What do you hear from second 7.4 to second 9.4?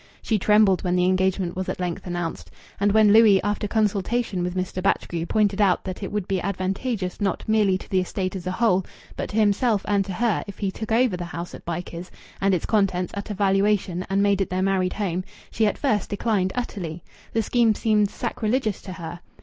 merely to the estate as a whole, but to